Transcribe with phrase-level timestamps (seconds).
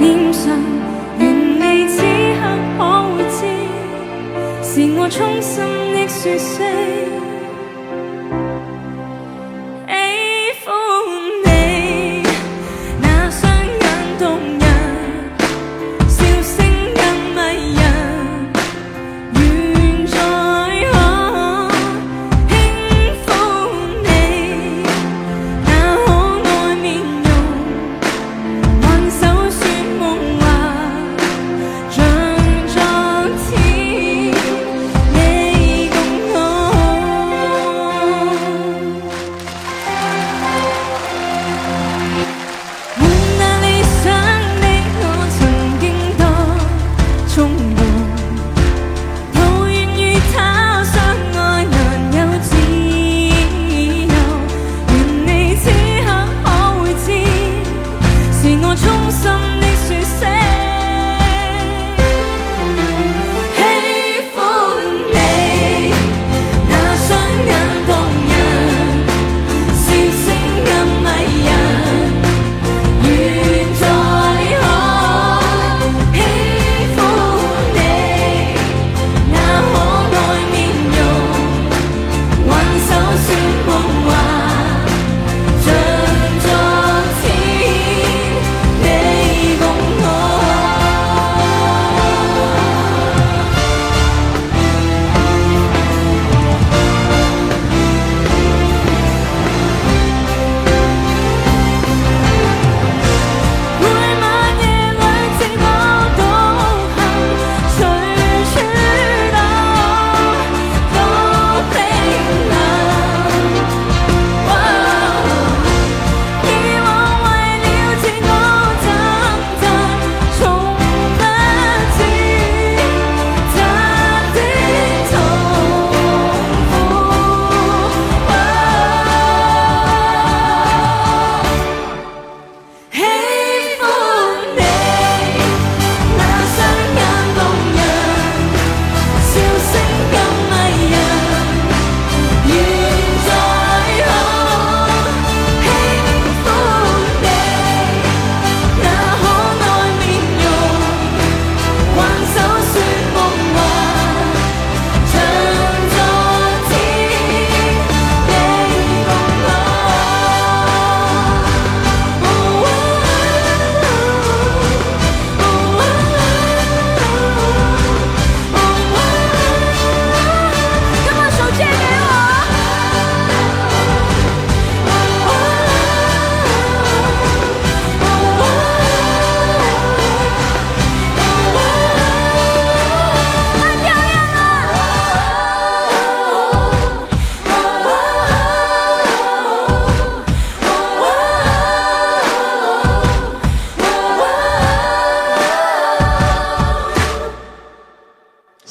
[0.00, 0.58] 脸上，
[1.18, 2.42] 愿你此刻
[2.76, 2.80] 可
[3.14, 3.38] 会知，
[4.62, 5.52] 是我衷心
[5.94, 6.52] 的说声
[9.86, 9.92] 喜
[10.64, 10.68] 欢
[11.44, 11.46] 你，
[13.00, 13.84] 那双眼
[14.18, 14.22] 动。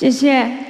[0.00, 0.69] 谢谢。